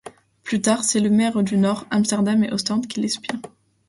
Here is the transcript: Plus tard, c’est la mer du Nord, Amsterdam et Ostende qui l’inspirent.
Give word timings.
Plus 0.41 0.59
tard, 0.61 0.83
c’est 0.83 0.99
la 0.99 1.09
mer 1.11 1.43
du 1.43 1.57
Nord, 1.57 1.85
Amsterdam 1.91 2.43
et 2.43 2.51
Ostende 2.51 2.87
qui 2.87 3.01
l’inspirent. 3.01 3.39